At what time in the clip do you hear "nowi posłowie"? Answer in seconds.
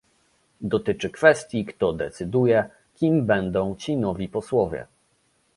3.97-4.87